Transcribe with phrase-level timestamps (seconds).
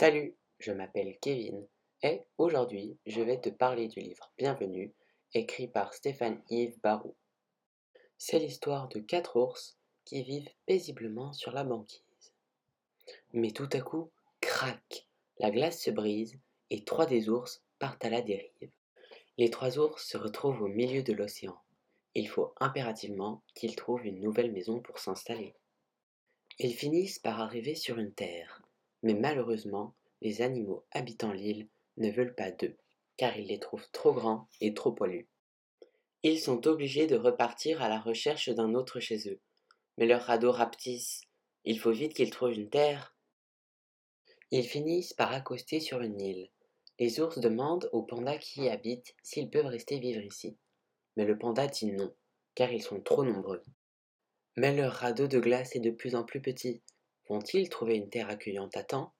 [0.00, 1.66] Salut, je m'appelle Kevin
[2.04, 4.94] et aujourd'hui je vais te parler du livre Bienvenue,
[5.34, 7.16] écrit par Stéphane Yves Barou.
[8.16, 12.32] C'est l'histoire de quatre ours qui vivent paisiblement sur la banquise.
[13.32, 15.08] Mais tout à coup, crac,
[15.40, 16.38] la glace se brise
[16.70, 18.70] et trois des ours partent à la dérive.
[19.36, 21.58] Les trois ours se retrouvent au milieu de l'océan.
[22.14, 25.56] Il faut impérativement qu'ils trouvent une nouvelle maison pour s'installer.
[26.60, 28.62] Ils finissent par arriver sur une terre
[29.02, 32.76] mais malheureusement, les animaux habitant l'île ne veulent pas d'eux,
[33.16, 35.28] car ils les trouvent trop grands et trop poilus.
[36.24, 39.40] Ils sont obligés de repartir à la recherche d'un autre chez eux.
[39.96, 41.22] Mais leur radeau rapetisse.
[41.64, 43.16] Il faut vite qu'ils trouvent une terre.
[44.50, 46.50] Ils finissent par accoster sur une île.
[46.98, 50.56] Les ours demandent aux pandas qui y habitent s'ils peuvent rester vivre ici.
[51.16, 52.12] Mais le panda dit non,
[52.54, 53.62] car ils sont trop nombreux.
[54.56, 56.82] Mais leur radeau de glace est de plus en plus petit,
[57.28, 59.12] Vont-ils trouver une terre accueillante à temps?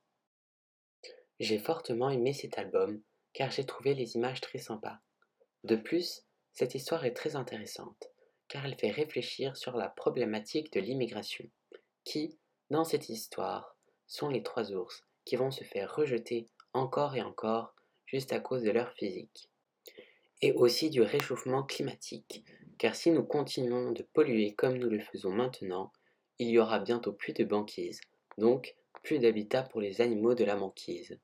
[1.40, 3.02] J'ai fortement aimé cet album,
[3.34, 4.98] car j'ai trouvé les images très sympas.
[5.64, 8.10] De plus, cette histoire est très intéressante,
[8.48, 11.48] car elle fait réfléchir sur la problématique de l'immigration,
[12.04, 12.38] qui,
[12.70, 17.74] dans cette histoire, sont les trois ours qui vont se faire rejeter encore et encore
[18.06, 19.50] juste à cause de leur physique.
[20.40, 22.44] Et aussi du réchauffement climatique,
[22.78, 25.92] car si nous continuons de polluer comme nous le faisons maintenant,
[26.38, 28.00] il y aura bientôt plus de banquise,
[28.36, 31.18] donc plus d'habitat pour les animaux de la banquise.